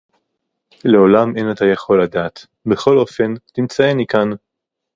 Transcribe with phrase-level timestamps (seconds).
[0.85, 2.45] לעולם אין אתה יכול לדעת.
[2.65, 4.29] בכל אופן, תמצאני כאן.